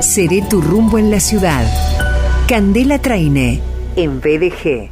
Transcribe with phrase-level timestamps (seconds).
[0.00, 1.64] Seré tu rumbo en la ciudad.
[2.46, 3.60] Candela Traine,
[3.96, 4.90] en BDG.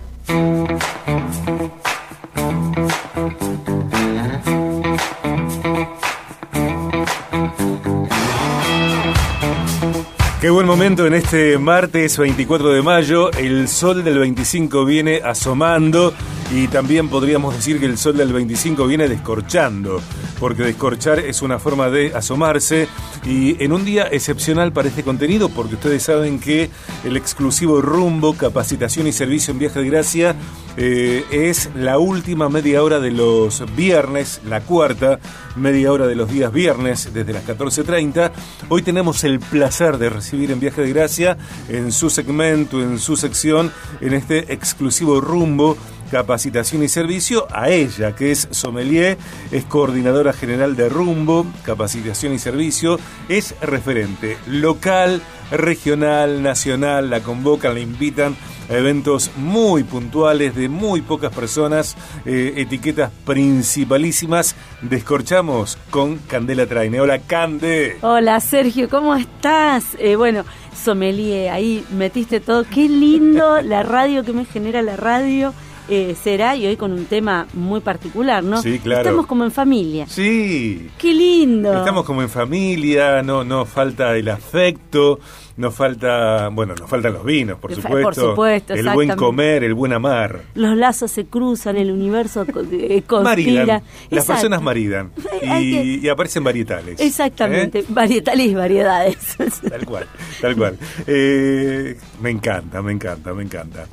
[10.40, 13.30] Qué buen momento en este martes 24 de mayo.
[13.32, 16.12] El sol del 25 viene asomando
[16.52, 20.00] y también podríamos decir que el sol del 25 viene descorchando,
[20.38, 22.88] porque descorchar es una forma de asomarse
[23.24, 26.70] y en un día excepcional para este contenido, porque ustedes saben que
[27.04, 30.36] el exclusivo rumbo, capacitación y servicio en viaje de gracia
[30.76, 35.20] eh, es la última media hora de los viernes, la cuarta
[35.56, 38.32] media hora de los días viernes desde las 14.30.
[38.68, 41.36] Hoy tenemos el placer de recibir en viaje de gracia
[41.68, 45.76] en su segmento, en su sección, en este exclusivo rumbo
[46.14, 49.18] capacitación y servicio a ella, que es sommelier,
[49.50, 57.74] es coordinadora general de Rumbo, capacitación y servicio, es referente local, regional, nacional, la convocan,
[57.74, 58.36] la invitan
[58.70, 64.54] a eventos muy puntuales de muy pocas personas, eh, etiquetas principalísimas.
[64.82, 67.00] Descorchamos con Candela Traine.
[67.00, 67.98] Hola, Cande.
[68.02, 69.96] Hola, Sergio, ¿cómo estás?
[69.98, 70.44] Eh, bueno,
[70.80, 72.62] sommelier, ahí metiste todo.
[72.62, 75.52] Qué lindo la radio que me genera la radio
[75.88, 78.60] eh, será y hoy con un tema muy particular, ¿no?
[78.62, 79.02] Sí, claro.
[79.02, 80.06] Estamos como en familia.
[80.08, 80.88] Sí.
[80.98, 81.72] Qué lindo.
[81.72, 85.20] Estamos como en familia, no, no falta el afecto,
[85.56, 88.02] nos falta, bueno, nos faltan los vinos, por supuesto.
[88.02, 90.42] Por supuesto, El buen comer, el buen amar.
[90.54, 93.22] Los lazos se cruzan, el universo eh, conspira.
[93.22, 93.82] Maridan.
[94.10, 95.12] Las personas maridan.
[95.44, 97.00] Y, aparecen varietales.
[97.00, 97.84] Exactamente, ¿eh?
[97.88, 99.36] varietales y variedades.
[99.68, 100.06] Tal cual,
[100.40, 100.78] tal cual.
[101.06, 103.86] Eh, me encanta, me encanta, me encanta.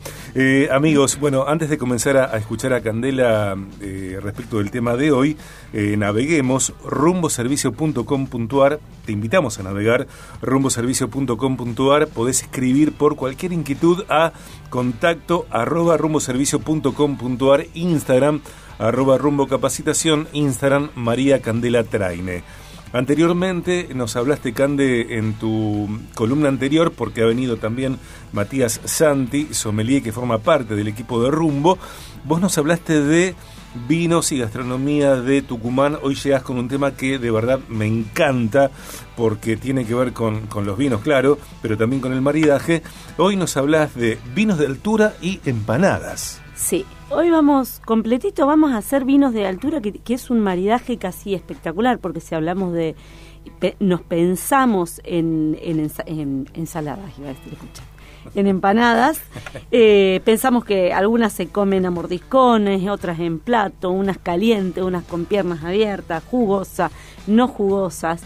[0.71, 3.57] amigos, bueno, antes de comenzar a, escuchar a Candela
[4.21, 5.37] respecto del tema de hoy,
[5.73, 8.79] naveguemos rumboservicio.com.ar.
[9.05, 10.07] Te invitamos a navegar
[10.41, 14.33] rumboservicio.com puntuar podés escribir por cualquier inquietud a
[14.69, 18.41] contacto arroba rumboservicio.com.ar, Instagram
[18.79, 22.43] arroba rumbo capacitación, Instagram María Candela Traine.
[22.93, 27.97] Anteriormente nos hablaste, Cande, en tu columna anterior, porque ha venido también
[28.33, 31.77] Matías Santi, sommelier que forma parte del equipo de Rumbo.
[32.25, 33.35] Vos nos hablaste de
[33.87, 35.97] vinos y gastronomía de Tucumán.
[36.01, 38.71] Hoy llegas con un tema que de verdad me encanta
[39.15, 42.81] porque tiene que ver con, los vinos, claro, pero también con el maridaje.
[43.17, 46.41] Hoy nos hablas de vinos de altura y empanadas.
[46.55, 51.33] Sí, hoy vamos completito, vamos a hacer vinos de altura, que, es un maridaje casi
[51.33, 52.95] espectacular, porque si hablamos de,
[53.79, 57.57] nos pensamos en, en, ensaladas, iba a decir,
[58.35, 59.21] en empanadas.
[59.71, 65.25] Eh, pensamos que algunas se comen a mordiscones, otras en plato, unas calientes, unas con
[65.25, 66.91] piernas abiertas, jugosas,
[67.27, 68.21] no jugosas.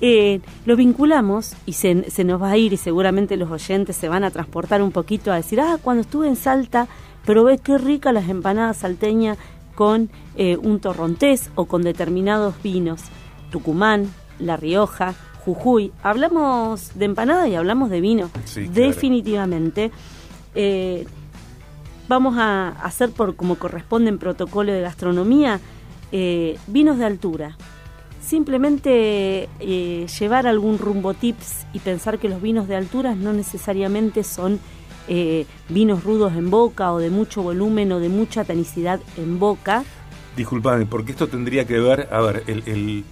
[0.00, 4.08] Eh, lo vinculamos y se, se, nos va a ir y seguramente los oyentes se
[4.08, 6.88] van a transportar un poquito a decir, ah, cuando estuve en Salta
[7.24, 9.38] probé qué rica las empanadas salteñas
[9.74, 13.02] con eh, un torrontés o con determinados vinos.
[13.50, 15.14] Tucumán, La Rioja,
[15.44, 15.92] Jujuy.
[16.02, 18.30] Hablamos de empanada y hablamos de vino.
[18.72, 19.90] Definitivamente.
[20.54, 21.06] Eh,
[22.08, 25.60] vamos a hacer por como corresponde en protocolo de gastronomía
[26.12, 27.56] eh, vinos de altura.
[28.20, 34.24] Simplemente eh, llevar algún rumbo tips y pensar que los vinos de altura no necesariamente
[34.24, 34.60] son
[35.68, 39.84] vinos rudos en boca o de mucho volumen o de mucha tanicidad en boca.
[40.36, 43.04] Disculpame, porque esto tendría que ver, a ver, el el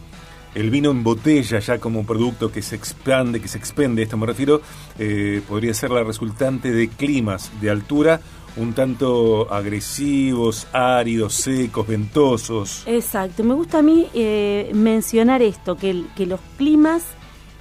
[0.54, 4.60] vino en botella ya como producto que se expande, que se expende, esto me refiero,
[4.98, 8.20] eh, podría ser la resultante de climas de altura
[8.56, 12.82] un tanto agresivos, áridos, secos, ventosos.
[12.86, 17.04] Exacto, me gusta a mí eh, mencionar esto, que, que los climas,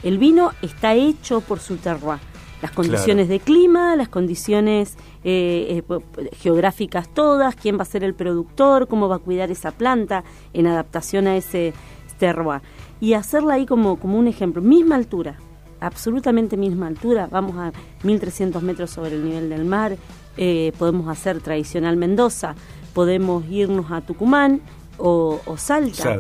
[0.04, 2.20] el vino está hecho por su terroir.
[2.62, 5.82] Las condiciones de clima, las condiciones eh,
[6.42, 10.68] geográficas todas, quién va a ser el productor, cómo va a cuidar esa planta en
[10.68, 11.74] adaptación a ese
[12.20, 12.62] terroir
[13.00, 14.62] y hacerla ahí como, como un ejemplo.
[14.62, 15.38] Misma altura,
[15.80, 17.72] absolutamente misma altura, vamos a
[18.04, 19.98] 1300 metros sobre el nivel del mar,
[20.38, 22.56] eh, podemos hacer tradicional Mendoza,
[22.94, 24.62] podemos irnos a Tucumán
[24.98, 26.20] o, Salta,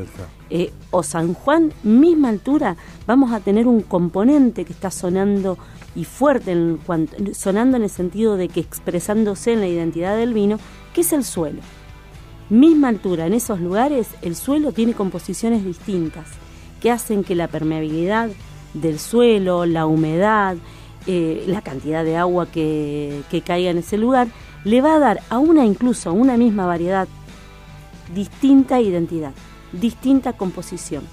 [0.49, 5.57] eh, o San Juan, misma altura, vamos a tener un componente que está sonando
[5.95, 10.33] y fuerte, en cuanto, sonando en el sentido de que expresándose en la identidad del
[10.33, 10.57] vino,
[10.93, 11.61] que es el suelo.
[12.49, 16.27] Misma altura, en esos lugares el suelo tiene composiciones distintas
[16.81, 18.29] que hacen que la permeabilidad
[18.73, 20.57] del suelo, la humedad,
[21.05, 24.27] eh, la cantidad de agua que, que caiga en ese lugar,
[24.63, 27.07] le va a dar a una incluso a una misma variedad
[28.13, 29.33] distinta identidad,
[29.71, 31.03] distinta composición.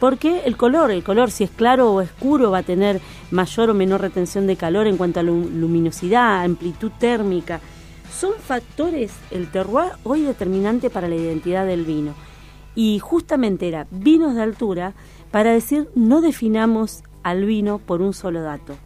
[0.00, 3.00] Porque el color, el color si es claro o oscuro va a tener
[3.30, 7.60] mayor o menor retención de calor en cuanto a luminosidad, amplitud térmica.
[8.10, 12.14] Son factores, el terroir hoy determinante para la identidad del vino.
[12.74, 14.94] Y justamente era vinos de altura
[15.30, 18.76] para decir no definamos al vino por un solo dato.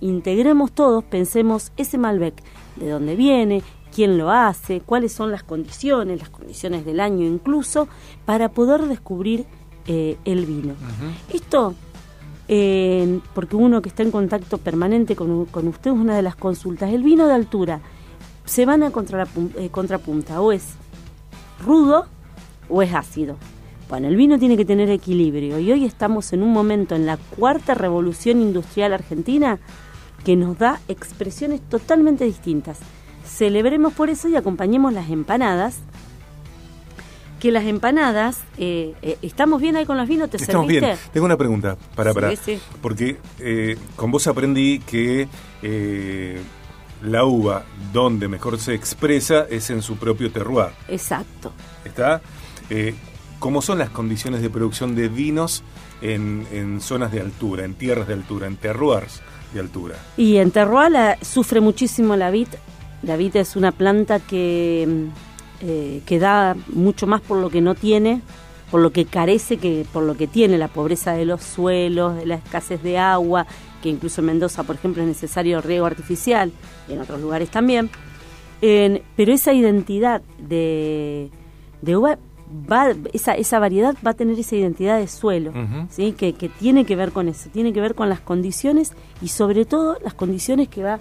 [0.00, 2.34] Integremos todos, pensemos ese Malbec,
[2.76, 3.62] de dónde viene,
[3.94, 7.88] quién lo hace, cuáles son las condiciones, las condiciones del año incluso,
[8.24, 9.46] para poder descubrir
[9.86, 10.74] eh, el vino.
[11.32, 11.74] Esto,
[12.46, 16.36] eh, porque uno que está en contacto permanente con, con usted es una de las
[16.36, 17.80] consultas, el vino de altura
[18.46, 19.26] se van a contra
[19.58, 20.64] eh, contrapunta, o es
[21.64, 22.06] rudo
[22.68, 23.36] o es ácido.
[23.90, 27.18] Bueno, el vino tiene que tener equilibrio y hoy estamos en un momento en la
[27.18, 29.60] cuarta revolución industrial argentina
[30.24, 32.80] que nos da expresiones totalmente distintas
[33.26, 35.78] celebremos por eso y acompañemos las empanadas.
[37.40, 40.30] Que las empanadas, eh, eh, ¿estamos bien ahí con los vinos?
[40.30, 40.96] ¿Te Estamos bien.
[41.12, 42.32] Tengo una pregunta, para, para.
[42.80, 45.28] Porque eh, con vos aprendí que
[47.06, 50.70] la uva donde mejor se expresa es en su propio terroir.
[50.88, 51.52] Exacto.
[51.84, 52.20] ¿Está?
[53.38, 55.62] ¿Cómo son las condiciones de producción de vinos
[56.02, 59.20] en, en zonas de altura, en tierras de altura, en terroirs
[59.54, 59.96] de altura?
[60.16, 62.48] Y en terroir sufre muchísimo la vid
[63.02, 65.06] la vid es una planta que,
[65.60, 68.20] eh, que da mucho más por lo que no tiene,
[68.70, 72.26] por lo que carece que por lo que tiene, la pobreza de los suelos, de
[72.26, 73.46] la escasez de agua,
[73.86, 76.50] que incluso en Mendoza, por ejemplo, es necesario riego artificial,
[76.88, 77.88] y en otros lugares también.
[78.60, 81.30] pero esa identidad de,
[81.82, 82.18] de uva,
[82.68, 85.52] va, esa, esa variedad va a tener esa identidad de suelo,
[85.88, 86.12] ¿sí?
[86.18, 88.92] que, que tiene que ver con eso, tiene que ver con las condiciones
[89.22, 91.00] y sobre todo las condiciones que va a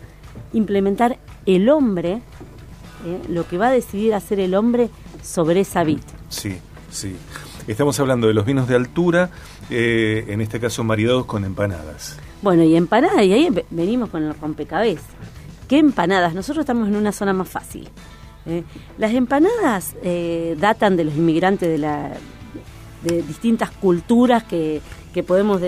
[0.54, 1.18] implementar
[1.48, 2.22] el hombre,
[3.08, 3.20] ¿eh?
[3.30, 4.92] lo que va a decidir hacer el hombre
[5.24, 6.02] sobre esa vid.
[6.30, 6.56] Sí,
[6.92, 7.16] sí.
[7.66, 9.32] Estamos hablando de los vinos de altura,
[9.72, 12.20] eh, en este caso maridados con empanadas.
[12.46, 15.04] Bueno, y empanadas, y ahí venimos con el rompecabezas.
[15.68, 16.36] ¿Qué empanadas?
[16.36, 17.90] Nosotros estamos en una zona más fácil.
[18.46, 18.64] ¿eh?
[19.00, 19.96] Las empanadas
[20.58, 22.12] datan de los inmigrantes de, la,
[23.02, 24.80] de distintas culturas que,
[25.12, 25.60] que podemos,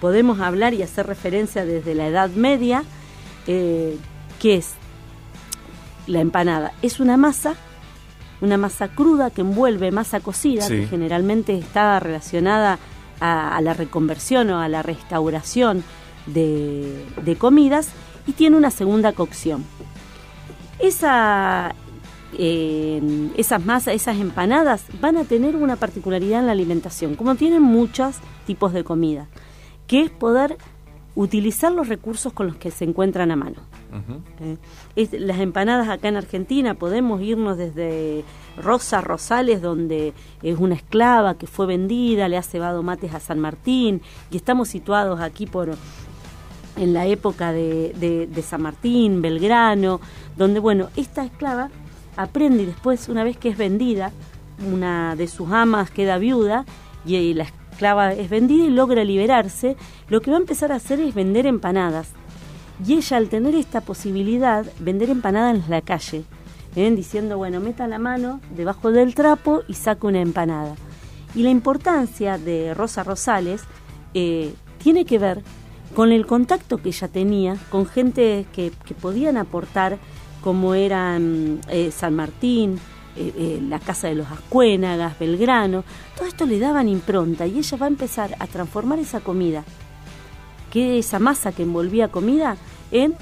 [0.00, 2.82] podemos hablar y hacer referencia desde la Edad Media,
[3.46, 3.96] que
[4.42, 4.74] es
[6.08, 7.54] la empanada es una masa,
[8.40, 12.80] una masa cruda que envuelve masa cocida, que generalmente está relacionada
[13.20, 15.84] a, la reconversión o a la restauración
[16.26, 17.90] de, comidas,
[18.26, 19.64] y tiene una segunda cocción.
[20.78, 21.74] Esa,
[22.38, 27.62] eh, esas masas, esas empanadas van a tener una particularidad en la alimentación, como tienen
[27.62, 29.28] muchos tipos de comida,
[29.86, 30.56] que es poder
[31.16, 33.56] utilizar los recursos con los que se encuentran a mano.
[34.96, 38.24] Eh, las empanadas acá en Argentina podemos irnos desde
[38.62, 40.12] Rosa Rosales, donde
[40.42, 44.68] es una esclava que fue vendida, le ha cebado mates a San Martín, y estamos
[44.68, 45.74] situados aquí por
[46.76, 50.00] en la época de, de San Martín, Belgrano,
[50.36, 51.70] donde bueno, esta esclava
[52.16, 54.12] aprende y después, una vez que es vendida,
[54.70, 56.64] una de sus amas queda viuda
[57.04, 59.76] y la esclava es vendida y logra liberarse,
[60.08, 62.08] lo que va a empezar a hacer es vender empanadas
[62.84, 66.24] y ella al tener esta posibilidad, vender empanadas en la calle,
[66.74, 66.90] ¿eh?
[66.90, 70.74] diciendo, bueno, meta la mano debajo del trapo y saca una empanada.
[71.34, 73.62] Y la importancia de Rosa Rosales
[74.14, 75.42] eh, tiene que ver
[75.94, 79.98] con el contacto que ella tenía con gente que, podían aportar,
[80.42, 82.78] como eran eh, San Martín,
[83.16, 87.88] la Casa de los Ascuénagas, Belgrano, todo esto le daban impronta y ella va a
[87.88, 89.64] empezar a transformar esa comida
[90.70, 92.58] que esa masa que envolvía comida
[92.90, 93.14] en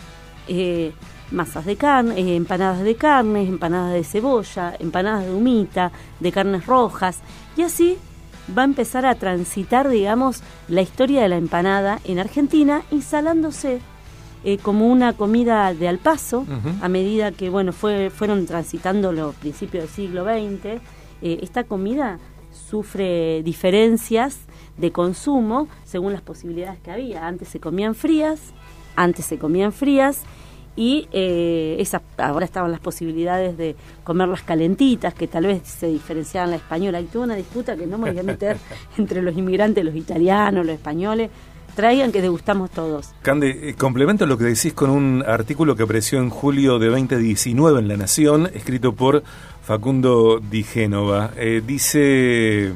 [0.49, 0.93] eh,
[1.31, 6.67] masas de carne, eh, empanadas de carne, empanadas de cebolla, empanadas de humita, de carnes
[6.67, 7.21] rojas,
[7.57, 7.97] y así
[8.57, 13.81] va a empezar a transitar, digamos, la historia de la empanada en Argentina, instalándose
[14.45, 16.47] eh, como una comida de al paso,
[16.83, 20.81] a medida que, bueno, fue, fueron transitando los principios del siglo XX,
[21.23, 22.19] esta comida
[22.55, 24.41] sufre diferencias
[24.77, 27.27] de consumo según las posibilidades que había.
[27.27, 28.53] Antes se comían frías,
[28.97, 30.23] antes se comían frías
[30.77, 31.83] y eh,
[32.19, 36.99] ahora estaban las posibilidades de comerlas calentitas, que tal vez se diferenciaban la española.
[36.99, 38.57] Hay toda una disputa que no me voy a meter
[38.99, 41.31] entre los inmigrantes, los italianos, los españoles.
[41.77, 43.13] Traigan que degustamos todos.
[43.23, 47.81] Cande, eh, complemento lo que decís con un artículo que apareció en julio de 2019
[47.81, 49.25] en La Nación, escrito por
[49.63, 51.33] Facundo Di Génova.
[51.37, 52.73] Eh, dice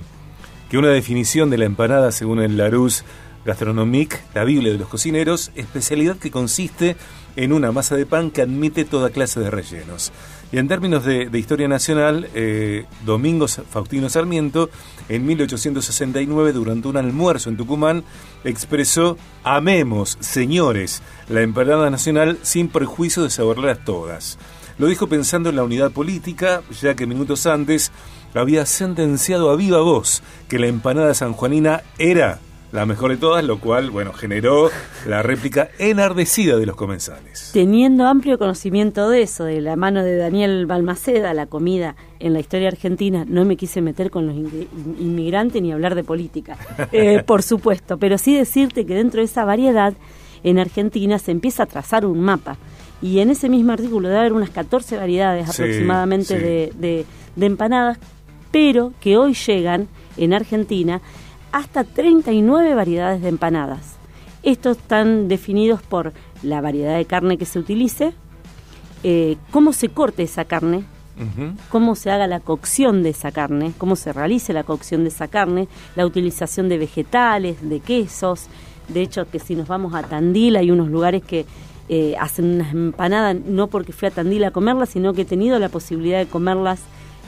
[0.68, 3.04] que una definición de la empanada, según el Larousse,
[3.48, 6.96] Gastronomique, la Biblia de los cocineros, especialidad que consiste
[7.34, 10.12] en una masa de pan que admite toda clase de rellenos.
[10.52, 14.68] Y en términos de, historia nacional, eh, Domingo Faustino Sarmiento,
[15.08, 18.04] en 1869, durante un almuerzo en Tucumán,
[18.44, 21.00] expresó, amemos, señores,
[21.30, 24.38] la empanada nacional sin perjuicio de saborarlas todas.
[24.76, 27.92] Lo dijo pensando en la unidad política, ya que minutos antes
[28.34, 32.40] había sentenciado a viva voz que la empanada sanjuanina era
[32.72, 34.70] la mejor de todas, lo cual, bueno, generó
[35.06, 37.50] la réplica enardecida de los comensales.
[37.52, 42.40] Teniendo amplio conocimiento de eso, de la mano de Daniel Balmaceda, la comida en la
[42.40, 44.36] historia argentina, no me quise meter con los
[44.98, 46.58] inmigrantes ni hablar de política,
[46.92, 49.94] eh, por supuesto, pero sí decirte que dentro de esa variedad,
[50.44, 52.58] en Argentina se empieza a trazar un mapa.
[53.00, 57.06] Y en ese mismo artículo debe haber unas 14 variedades aproximadamente De,
[57.36, 57.98] de empanadas,
[58.50, 61.00] pero que hoy llegan en Argentina
[61.52, 63.96] hasta 39 variedades de empanadas.
[64.42, 66.12] Estos están definidos por
[66.42, 68.12] la variedad de carne que se utilice,
[69.02, 70.84] eh, cómo se corte esa carne,
[71.68, 75.26] cómo se haga la cocción de esa carne, cómo se realice la cocción de esa
[75.26, 78.46] carne, la utilización de vegetales, de quesos.
[78.86, 81.44] De hecho, que si nos vamos a Tandil hay unos lugares que
[81.88, 85.58] eh, hacen unas empanadas, no porque fui a Tandil a comerlas, sino que he tenido
[85.58, 86.80] la posibilidad de comerlas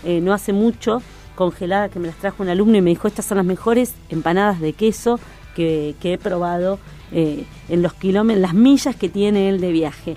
[0.04, 1.02] eh, no hace mucho
[1.34, 4.60] congelada que me las trajo un alumno y me dijo, estas son las mejores empanadas
[4.60, 5.18] de queso
[5.54, 6.78] que, he probado
[7.12, 10.16] eh, en los kilómetros, las millas que tiene él de viaje.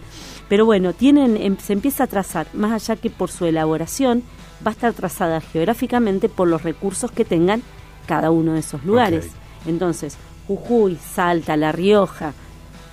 [0.50, 4.24] Pero bueno, tienen, em, se empieza a trazar, más allá que por su elaboración,
[4.66, 7.62] va a estar trazada geográficamente por los recursos que tengan
[8.06, 9.30] cada uno de esos lugares.
[9.66, 10.18] Entonces,
[10.48, 12.34] Jujuy, Salta, La Rioja,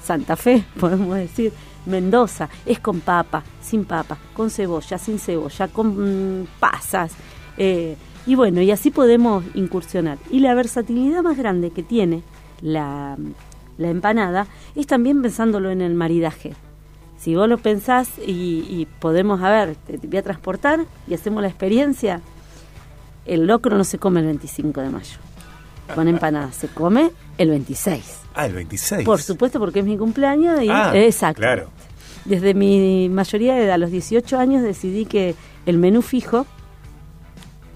[0.03, 1.53] Santa Fe, podemos decir,
[1.87, 7.13] Mendoza, es con papa, sin papa, con cebolla, sin cebolla, con mm, pasas.
[7.57, 7.97] Eh,
[8.27, 10.19] y bueno, y así podemos incursionar.
[10.31, 12.23] Y la versatilidad más grande que tiene
[12.61, 13.17] la,
[13.79, 16.55] empanada es también pensándolo en el maridaje.
[17.19, 21.49] Si vos lo pensás y, podemos, a ver, te, voy a transportar y hacemos la
[21.49, 22.21] experiencia,
[23.27, 25.19] el locro no se come el 25 de mayo.
[25.95, 28.21] Con empanada se come el 26.
[28.35, 29.05] Ah, el 26.
[29.05, 31.41] Por supuesto, porque es mi cumpleaños y ah, exacto.
[31.41, 31.69] Claro.
[32.25, 35.35] Desde mi mayoría de edad, a los 18 años, decidí que
[35.67, 36.47] el menú fijo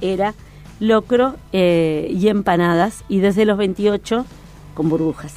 [0.01, 0.35] era
[0.81, 4.27] locro eh, y empanadas, y desde los 28
[4.75, 5.35] con burbujas.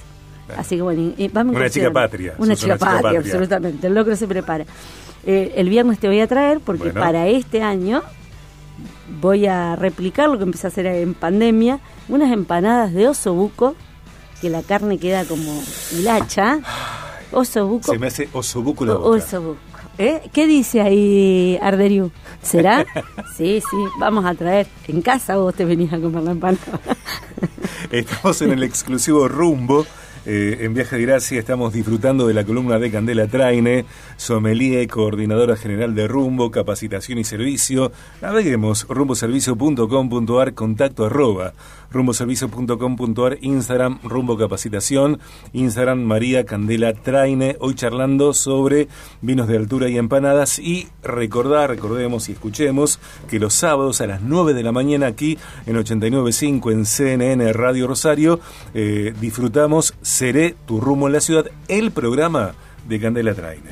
[0.57, 2.35] Así que bueno, vamos Una chica patria.
[2.37, 3.87] Una chica, patria, absolutamente.
[3.87, 4.65] El locro se prepara.
[5.25, 8.01] Eh, el viernes te voy a traer porque para este año
[9.19, 13.75] voy a replicar lo que empecé a hacer en pandemia, unas empanadas de oso buco,
[14.41, 15.61] que la carne queda como
[15.91, 16.59] hilacha.
[17.31, 17.91] Oso buco.
[17.91, 19.09] Se me hace oso buco la boca.
[19.09, 19.59] Oso buco.
[19.97, 20.29] ¿Eh?
[20.31, 22.11] ¿Qué dice ahí Arderiu?
[22.41, 22.85] ¿Será?
[23.35, 24.67] sí, sí, vamos a traer.
[24.87, 26.79] En casa vos te venís a comer la empanada.
[27.91, 29.85] Estamos en el exclusivo Rumbo
[30.29, 33.85] eh, en Viaje de Gracia estamos disfrutando de la columna de Candela Traine,
[34.17, 37.93] sommelier, coordinadora general de Rumbo, capacitación y servicio.
[38.21, 41.53] Naveguemos rumboservicio.com.ar, contacto arroba
[41.91, 45.19] rumboservicio.com.ar, Instagram, Rumbo Capacitación,
[45.53, 48.87] Instagram María Candela Traine, hoy charlando sobre
[49.21, 54.21] vinos de altura y empanadas y recordar, recordemos y escuchemos que los sábados a las
[54.21, 58.39] 9 de la mañana aquí en 89.5 en CNN Radio Rosario
[58.73, 62.55] eh, disfrutamos Seré tu rumbo en la ciudad, el programa
[62.87, 63.69] de Candela Traine.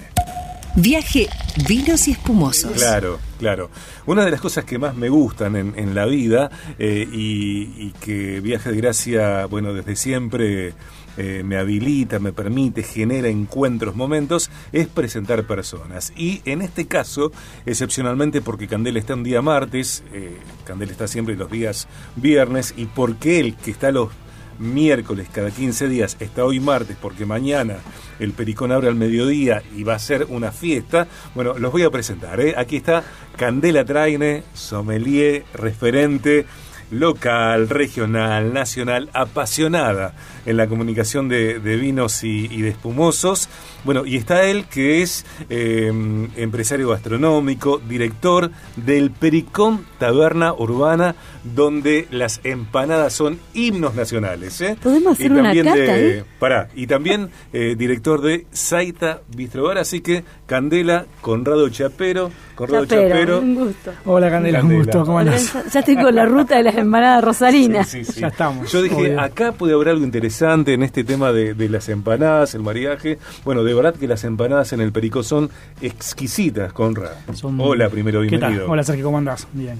[0.75, 1.27] Viaje,
[1.67, 2.71] vinos y espumosos.
[2.73, 3.71] Claro, claro.
[4.05, 8.69] Una de las cosas que más me gustan en, la vida eh, y, que Viaje
[8.69, 10.75] de Gracia, bueno, desde siempre
[11.17, 16.13] eh, me habilita, me permite, genera encuentros, momentos, es presentar personas.
[16.15, 17.31] Y en este caso,
[17.65, 22.85] excepcionalmente porque Candela está un día martes, eh, Candela está siempre los días viernes, y
[22.85, 24.09] porque él, que está los
[24.59, 27.77] miércoles cada 15 días, está hoy martes porque mañana
[28.19, 31.07] el Pericón abre al mediodía y va a ser una fiesta.
[31.33, 32.39] Bueno, los voy a presentar.
[32.39, 32.55] ¿eh?
[32.57, 33.03] Aquí está
[33.37, 36.45] Candela Traine, sommelier, referente
[36.91, 40.13] local, regional, nacional, apasionada
[40.45, 43.49] en la comunicación de, vinos y, de espumosos.
[43.83, 52.07] Bueno, y está él que es em, empresario gastronómico, director del Pericón Taberna Urbana, donde
[52.11, 54.59] las empanadas son himnos nacionales.
[54.61, 54.77] ¿eh?
[54.81, 60.23] Podemos hacer una cata, de, Pará, y también eh, director de Saita Bistrobar, así que
[60.45, 63.39] Candela, Conrado Chapero, Conrado Chapero.
[63.39, 63.91] Un gusto.
[64.05, 65.53] Hola Candela, un gusto, ¿cómo andás?
[65.73, 67.87] Ya estoy con la ruta de las empanadas rosarinas.
[67.87, 68.71] Sí, sí, Ya estamos.
[68.71, 73.17] Yo dije, acá puede haber algo interesante en este tema de, las empanadas, el mariaje.
[73.43, 75.49] Bueno, de verdad que las empanadas en el Perico son
[75.81, 77.13] exquisitas, Conrad.
[77.57, 78.69] Hola, primero, bienvenido.
[78.69, 79.47] Hola Sergio, ¿cómo andás?
[79.51, 79.79] Bien.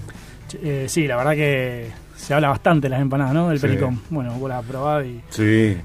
[0.64, 3.50] Eh, sí, la verdad que se habla bastante de las empanadas, ¿no?
[3.50, 4.02] Del pericón.
[4.10, 5.22] Bueno, vos la probás y,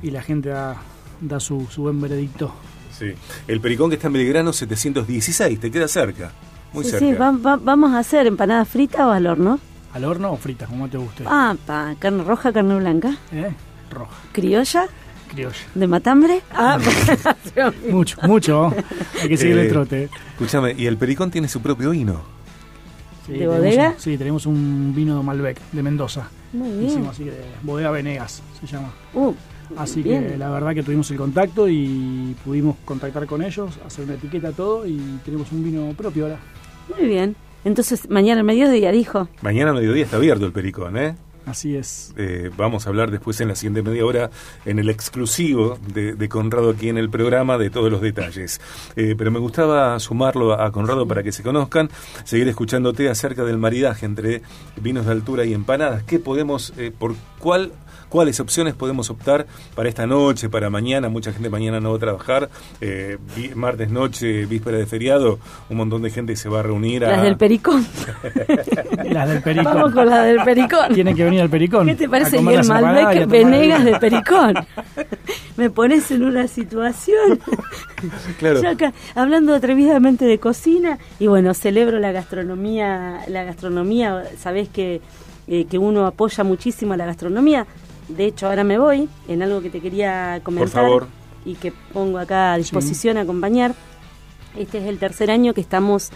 [0.02, 0.76] y la gente da,
[1.20, 2.54] da su, su buen veredicto.
[3.00, 3.14] Sí.
[3.48, 6.32] El pericón que está en Belgrano 716, te queda cerca.
[6.74, 6.98] Muy cerca.
[6.98, 9.58] Sí, vamos a hacer empanadas fritas o al horno.
[9.94, 11.24] ¿Al horno o fritas, como te guste?
[11.26, 13.16] Ah, pa, carne roja, carne blanca.
[13.32, 13.50] ¿Eh?
[13.90, 14.16] Roja.
[14.32, 14.86] ¿Criolla?
[15.28, 15.56] Criolla.
[15.74, 16.42] ¿De matambre?
[16.52, 16.78] Ah,
[17.90, 18.74] mucho, mucho.
[19.22, 20.10] Hay que seguir el eh, trote.
[20.32, 22.20] Escúchame, ¿y el pericón tiene su propio vino?
[23.26, 23.94] ¿De bodega?
[23.96, 26.28] sí, tenemos un vino Malbec de Mendoza.
[26.52, 27.06] Muy bien.
[27.06, 28.92] así que bodega Venegas se llama.
[29.14, 29.32] Uh,
[29.76, 34.14] así que la verdad que tuvimos el contacto y pudimos contactar con ellos, hacer una
[34.14, 36.38] etiqueta, todo y tenemos un vino propio ahora.
[36.96, 37.36] Muy bien.
[37.64, 39.28] Entonces, mañana al mediodía, dijo.
[39.42, 41.14] Mañana al mediodía está abierto el Pericón, ¿eh?
[41.46, 42.14] Así es.
[42.16, 44.30] Eh, vamos a hablar después en la siguiente media hora
[44.66, 48.60] en el exclusivo de, Conrado aquí en el programa de todos los detalles.
[48.94, 51.90] Eh, pero me gustaba sumarlo a, Conrado para que se conozcan,
[52.24, 54.42] seguir escuchándote acerca del maridaje entre
[54.80, 56.04] vinos de altura y empanadas.
[56.04, 57.72] ¿Qué podemos, eh, por cuál
[58.10, 61.08] cuáles opciones podemos optar para esta noche, para mañana.
[61.08, 62.50] Mucha gente mañana no va a trabajar.
[62.82, 63.16] Eh,
[63.54, 65.38] martes noche, víspera de feriado,
[65.70, 67.02] un montón de gente se va a reunir.
[67.02, 67.86] Las del Pericón.
[69.10, 69.74] las del Pericón.
[69.74, 70.92] Vamos con las del Pericón.
[70.92, 71.86] Tienen que venir al Pericón.
[71.86, 72.42] ¿Qué te parece?
[72.42, 74.54] Y el Malbec Venegas de Pericón.
[75.56, 77.38] Me pones en una situación.
[78.38, 78.62] Claro.
[78.62, 85.00] Yo acá, hablando atrevidamente de cocina, y bueno, celebro la gastronomía, la gastronomía, sabés que,
[85.50, 87.66] eh, que uno apoya muchísimo a la gastronomía.
[88.08, 90.88] De hecho, ahora me voy en algo que te quería comentar
[91.44, 93.74] y que pongo acá a disposición a acompañar.
[94.56, 96.10] Este es el tercer año que estamos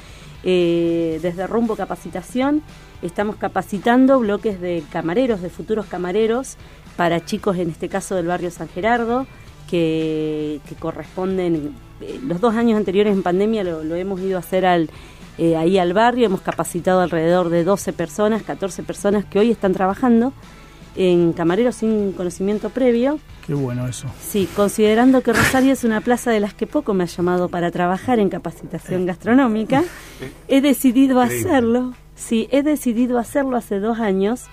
[0.44, 2.62] eh, desde Rumbo Capacitación.
[3.02, 6.56] Estamos capacitando bloques de camareros, de futuros camareros,
[6.96, 9.26] para chicos, en este caso del barrio San Gerardo,
[9.68, 14.90] que, corresponden, eh, los dos años anteriores en pandemia lo, hemos ido a hacer al,
[15.38, 19.72] eh, ahí al barrio, hemos capacitado alrededor de 12 personas, 14 personas que hoy están
[19.72, 20.32] trabajando
[20.96, 23.18] en camareros sin conocimiento previo.
[23.46, 24.06] Qué bueno eso.
[24.20, 27.70] Sí, considerando que Rosario es una plaza de las que poco me ha llamado para
[27.70, 29.82] trabajar en capacitación gastronómica,
[30.48, 31.94] he decidido hacerlo.
[32.14, 34.44] Sí, he decidido hacerlo hace dos años,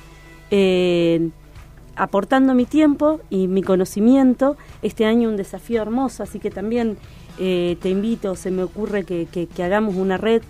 [0.49, 1.29] eh,
[1.95, 4.57] aportando mi tiempo y mi conocimiento.
[4.81, 6.97] Este año un desafío hermoso, así que también
[7.37, 10.41] eh, te invito, se me ocurre que, hagamos una red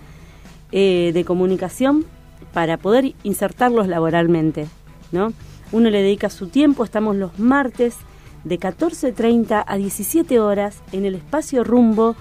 [0.71, 2.05] eh, de comunicación
[2.53, 4.67] para poder insertarlos laboralmente,
[5.11, 5.33] ¿no?
[5.71, 7.95] Uno le dedica su tiempo, estamos los martes
[8.43, 12.15] de 14.30 a 17 horas en el espacio Rumbo,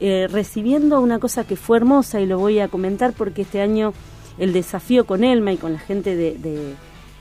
[0.00, 3.92] eh, recibiendo una cosa que fue hermosa y lo voy a comentar porque este año
[4.38, 6.74] el desafío con Elma y con la gente de,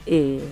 [0.06, 0.44] eh,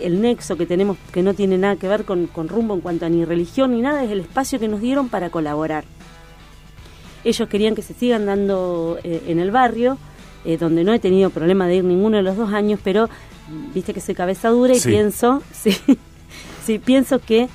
[0.00, 3.08] el nexo que tenemos que no tiene nada que ver con, rumbo en cuanto a
[3.08, 5.84] ni religión ni nada, es el espacio que nos dieron para colaborar.
[7.24, 9.98] Ellos querían que se sigan dando eh, en el barrio,
[10.60, 13.08] donde no he tenido problema de ir ninguno de los dos años, pero
[13.74, 15.74] viste que soy cabeza dura y pienso, sí,
[16.64, 17.48] sí, pienso que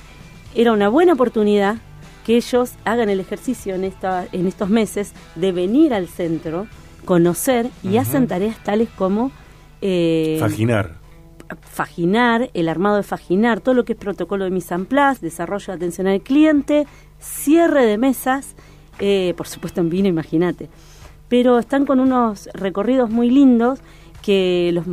[0.54, 1.76] era una buena oportunidad
[2.24, 6.66] que ellos hagan el ejercicio en, esta, en estos meses de venir al centro,
[7.04, 9.32] conocer y hacen tareas tales como...
[9.80, 10.98] Eh, faginar.
[11.62, 15.66] Faginar, el armado de faginar, todo lo que es protocolo de mise en place, desarrollo
[15.66, 16.86] de atención al cliente,
[17.18, 18.54] cierre de mesas,
[19.00, 20.68] eh, por supuesto en vino, imagínate.
[21.28, 23.80] Pero están con unos recorridos muy lindos
[24.22, 24.84] que los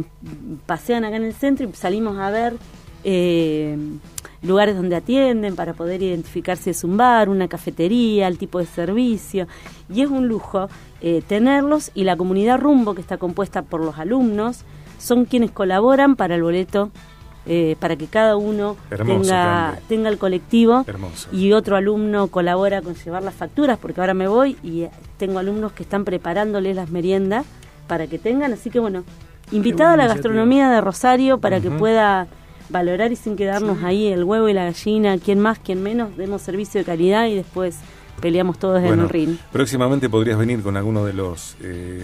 [0.65, 2.53] pasean acá en el centro y salimos a ver
[3.03, 3.77] eh,
[4.41, 8.65] lugares donde atienden para poder identificar si es un bar, una cafetería, el tipo de
[8.65, 9.47] servicio.
[9.93, 10.69] Y es un lujo
[11.01, 14.63] eh, tenerlos y la comunidad Rumbo, que está compuesta por los alumnos,
[14.99, 16.91] son quienes colaboran para el boleto.
[17.49, 20.85] Eh, para que cada uno tenga, tenga el colectivo
[21.31, 25.71] y otro alumno colabora con llevar las facturas, porque ahora me voy y tengo alumnos
[25.71, 27.45] que están preparándoles las meriendas
[27.87, 28.51] para que tengan.
[28.51, 29.05] Así que bueno,
[29.53, 32.27] invitada a la gastronomía de Rosario para que pueda
[32.69, 36.41] valorar y sin quedarnos ahí el huevo y la gallina, quién más, quién menos, demos
[36.41, 37.77] servicio de calidad y después
[38.19, 39.37] peleamos todos en el ring.
[39.53, 42.03] Próximamente podrías venir con alguno de los eh,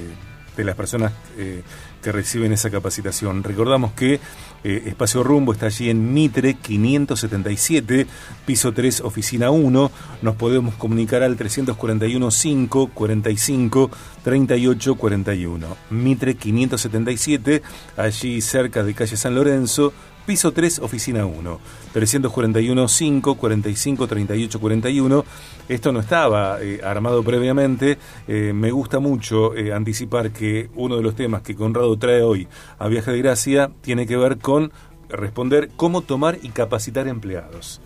[0.56, 1.64] de las personas eh,
[2.04, 3.44] que reciben esa capacitación.
[3.44, 4.20] Recordamos que
[4.64, 8.06] eh, Espacio Rumbo está allí en Mitre 577,
[8.46, 9.92] piso 3, oficina 1.
[10.22, 13.92] Nos podemos comunicar al 341 5 45
[14.24, 15.78] 38 41.
[15.90, 17.64] Mitre 577,
[17.98, 19.94] allí cerca de calle San Lorenzo,
[20.26, 21.60] piso 3, oficina 1.
[21.94, 25.26] 341 5 45 38 41.
[25.70, 27.98] Esto no estaba eh, armado previamente.
[28.28, 32.48] Eh, me gusta mucho eh, anticipar que uno de los temas que Conrado trae hoy
[32.80, 34.72] a Viaje de Gracia tiene que ver con
[35.10, 37.82] responder cómo tomar y capacitar empleados.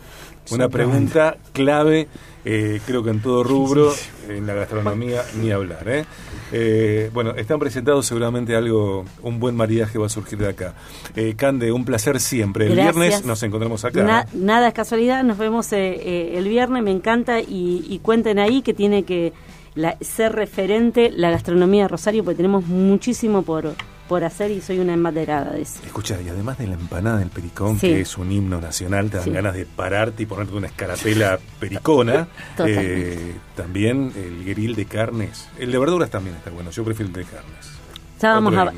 [0.51, 2.07] Una pregunta clave,
[2.45, 3.93] eh, creo que en todo rubro,
[4.29, 5.87] en la gastronomía, ni hablar.
[5.87, 6.05] ¿eh?
[6.51, 7.09] ¿eh?
[7.13, 10.73] bueno, están presentados seguramente algo, un buen maridaje va a surgir de acá.
[11.15, 12.67] Eh, Cande, un placer siempre.
[12.67, 14.25] El viernes nos encontramos acá.
[14.33, 19.33] Nada es casualidad, nos vemos el viernes, me encanta y, cuenten ahí que tiene que
[20.01, 23.75] ser referente la gastronomía de Rosario, porque tenemos muchísimo por
[24.07, 25.79] por hacer y soy una embaderada de eso.
[25.85, 29.33] Escucha, y además de la empanada del pericón, que es un himno nacional, te dan
[29.33, 32.27] ganas de pararte y ponerte una escarapela pericona.
[32.65, 35.47] eh, también el grill de carnes.
[35.57, 37.77] El de verduras también está bueno, yo prefiero el de carnes.
[38.21, 38.73] Ya vamos, a,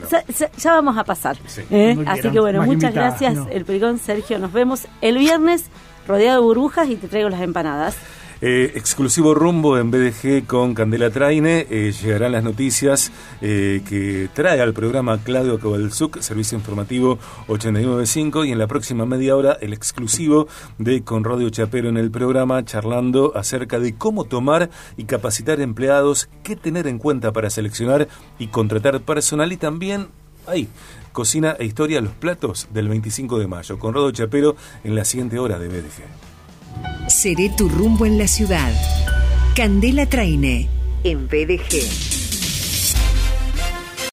[0.58, 1.38] ya, vamos a pasar.
[1.70, 1.98] ¿eh?
[2.08, 4.38] Así que bueno, muchas gracias, el pericón Sergio.
[4.38, 5.66] Nos vemos el viernes
[6.08, 7.96] rodeado de burbujas y te traigo las empanadas.
[8.42, 11.68] Eh, exclusivo rumbo en BDG con Candela Traine.
[11.70, 18.46] Eh, llegarán las noticias eh, que trae al programa Claudio Cabalzuc, servicio informativo 895.
[18.46, 20.48] Y en la próxima media hora, el exclusivo
[20.78, 26.56] de Conradio Chapero en el programa, charlando acerca de cómo tomar y capacitar empleados, qué
[26.56, 30.08] tener en cuenta para seleccionar y contratar personal y también
[30.48, 30.70] ahí.
[31.12, 33.78] Cocina e historia los platos del 25 de mayo.
[33.80, 36.29] Conrado Chapero en la siguiente hora de BDG.
[37.08, 38.72] Seré tu rumbo en la ciudad.
[39.56, 40.68] Candela Traine,
[41.04, 42.19] en BDG.